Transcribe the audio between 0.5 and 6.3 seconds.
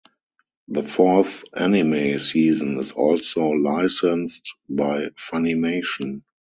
The fourth anime season is also licensed by Funimation.